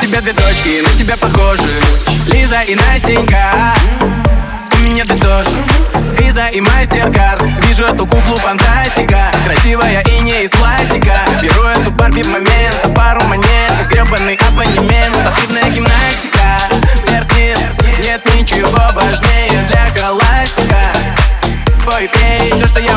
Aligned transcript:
тебя 0.00 0.20
две 0.20 0.32
дочки, 0.32 0.82
на 0.82 0.90
тебя 0.98 1.16
похожи. 1.16 1.80
Лиза 2.26 2.60
и 2.62 2.74
Настенька. 2.74 3.74
У 4.72 4.82
меня 4.82 5.04
ты 5.04 5.16
тоже 5.16 5.56
Виза 6.18 6.46
и 6.48 6.60
мастер-карт 6.60 7.42
Вижу 7.66 7.84
эту 7.84 8.06
куклу 8.06 8.36
фантастика. 8.36 9.30
Красивая 9.44 10.02
и 10.02 10.20
не 10.20 10.44
из 10.44 10.50
пластика. 10.50 11.14
Беру 11.40 11.62
эту 11.64 11.90
Барби 11.90 12.22
в 12.22 12.28
момент 12.28 12.80
За 12.82 12.90
пару 12.90 13.22
монет, 13.24 13.72
гребаный 13.88 14.38
абонемент 14.48 15.14
Спортивная 15.14 15.70
гимнастика. 15.70 16.58
Вверх-вниз, 17.06 17.58
нет 18.04 18.22
ничего 18.34 18.78
важнее 18.94 19.66
для 19.68 19.90
холастика 19.96 20.80
Пой, 21.84 22.08
пей, 22.08 22.52
все, 22.52 22.68
что 22.68 22.80
я 22.80 22.93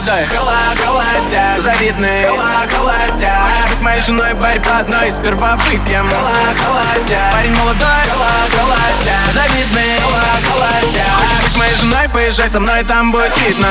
молодой. 0.00 0.26
Хола, 0.26 0.74
холастя, 0.84 1.54
завидный. 1.58 2.26
Хола, 2.26 2.66
холастя, 2.70 3.42
хочешь 3.44 3.70
быть 3.70 3.82
моей 3.82 4.02
женой, 4.02 4.34
барь 4.34 4.60
по 4.60 4.78
одной. 4.78 5.12
Сперва 5.12 5.56
выпьем. 5.56 6.08
Хола, 6.08 6.32
холастя, 6.56 7.30
парень 7.32 7.54
молодой. 7.56 8.02
Хола, 8.12 8.30
холастя, 8.56 9.16
завидный. 9.32 10.00
Хола, 10.02 10.22
холастя, 10.48 11.02
хочешь 11.16 11.42
быть 11.42 11.56
моей 11.56 11.76
женой, 11.76 12.08
поезжай 12.12 12.48
со 12.48 12.60
мной, 12.60 12.84
там 12.84 13.12
будет 13.12 13.36
видно 13.40 13.68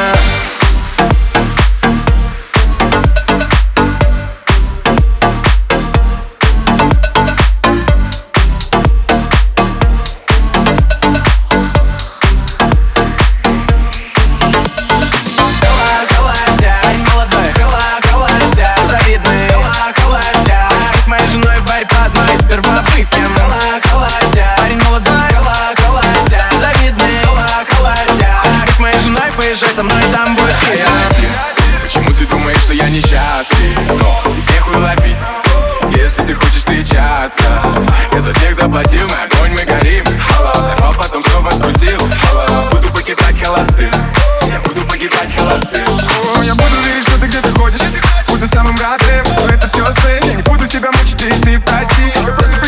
со 29.80 29.84
мной, 29.84 30.04
там 30.12 30.36
будет 30.36 30.56
А 30.70 30.76
я 30.76 30.86
Почему 31.82 32.12
ты 32.12 32.26
думаешь, 32.26 32.60
что 32.60 32.74
я 32.74 32.90
несчастлив? 32.90 33.78
Но 34.02 34.22
здесь 34.32 34.50
нехуй 34.50 34.76
ловить. 34.76 35.16
Если 35.96 36.22
ты 36.24 36.34
хочешь 36.34 36.58
встречаться. 36.58 37.44
Я 38.12 38.22
за 38.22 38.34
всех 38.34 38.56
заплатил, 38.56 39.08
мы 39.08 39.16
огонь, 39.24 39.52
мы 39.54 39.64
горим. 39.64 40.04
Алло, 40.38 40.52
взорвал, 40.62 40.94
потом 40.96 41.24
снова 41.24 41.50
скрутил. 41.52 42.00
Алло, 42.30 42.70
буду 42.72 42.90
погибать 42.90 43.42
холостым. 43.42 43.92
Я 44.48 44.60
буду 44.68 44.82
погибать 44.86 45.34
холостым. 45.38 45.86
О, 46.38 46.44
Я 46.44 46.56
буду 46.56 46.76
верить, 46.84 47.08
что 47.08 47.18
ты 47.22 47.28
где-то 47.28 47.52
ходишь. 47.58 47.82
Буду 48.28 48.48
самым 48.48 48.76
но 48.76 49.48
это 49.48 49.68
все 49.68 49.86
сны 49.94 50.20
Я 50.22 50.36
не 50.36 50.44
буду 50.44 50.68
себя 50.68 50.90
мучить, 50.92 51.22
и 51.22 51.42
ты 51.42 51.60
прости. 51.60 52.12
Я 52.16 52.22
просто 52.24 52.59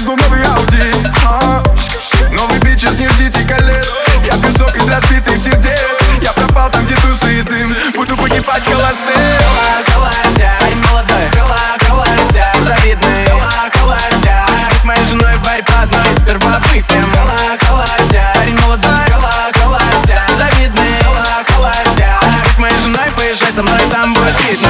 со 23.61 23.63
мной, 23.63 23.79
там 23.91 24.13
будет 24.13 24.35
видно. 24.49 24.69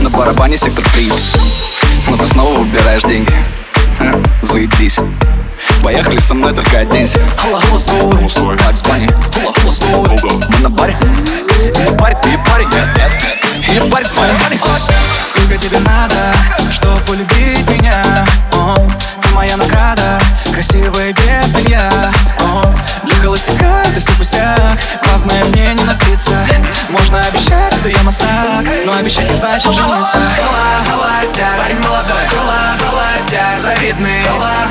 На 0.00 0.10
барабане 0.10 0.56
сектор 0.56 0.84
приз. 0.92 1.34
Но 2.08 2.16
ты 2.16 2.26
снова 2.26 2.58
выбираешь 2.60 3.02
деньги. 3.02 3.32
Ха, 3.98 4.20
Заебись. 4.42 4.98
Поехали 5.82 6.18
со 6.18 6.34
мной, 6.34 6.54
только 6.54 6.78
оденься 6.78 7.18
Хула, 7.38 7.60
хула, 7.60 7.78
стой 8.28 8.56
Так, 8.56 8.72
звони 8.72 9.06
Хула, 9.34 9.52
хула, 9.52 9.72
стой 9.72 10.40
Мы 10.50 10.58
на 10.60 10.70
баре. 10.70 10.96
И 11.58 11.96
парень, 11.98 12.16
ты 12.22 12.38
парень. 12.48 12.68
И 13.58 13.90
парень, 13.90 14.08
парень, 14.14 14.38
парень 14.38 14.60
Сколько 15.26 15.56
тебе 15.58 15.78
надо, 15.80 16.32
чтобы 16.70 16.98
полюбить 17.00 17.68
меня? 17.68 18.02
О, 18.52 18.76
ты 19.20 19.28
моя 19.30 19.56
награда, 19.56 20.18
красивая 20.52 21.12
без 21.12 21.43
мастак 28.14 28.66
Но 28.86 28.92
обещать 28.96 29.28
не 29.30 29.36
значит 29.36 29.72
жениться. 29.72 30.18
Хола, 30.18 30.84
холастя, 30.90 31.46
парень 31.58 31.78
молодой. 31.78 32.26
Хола, 32.28 32.76
холастя, 32.78 33.42
завидный. 33.60 34.24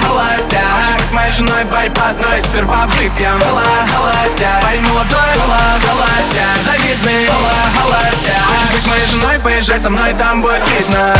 Холастя, 0.05 0.59
хочешь 0.75 0.95
быть 0.97 1.13
моей 1.13 1.33
женой, 1.33 1.63
барь 1.65 1.91
по 1.91 2.09
одной 2.09 2.41
Сперва 2.41 2.85
выпьем 2.87 3.39
Хола, 3.41 3.63
холастя, 3.95 4.47
парень 4.61 4.81
молодой. 4.81 5.31
Хола, 5.39 5.79
холастя, 5.85 6.45
завидный. 6.63 7.27
Хола, 7.27 7.59
холастя, 7.81 8.33
хочешь 8.47 8.71
быть 8.73 8.87
моей 8.87 9.07
женой, 9.07 9.39
поезжай 9.39 9.79
со 9.79 9.89
мной, 9.89 10.13
там 10.13 10.41
будет 10.41 10.61
видно 10.77 11.13